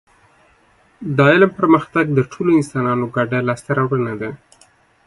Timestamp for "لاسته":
3.47-3.71